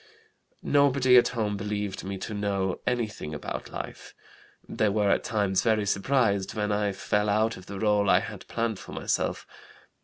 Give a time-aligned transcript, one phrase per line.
[0.63, 4.15] Nobody at home believed me to know anything about life.
[4.67, 8.47] They were at times very surprised when I fell out of the rôle I had
[8.47, 9.45] planned for myself.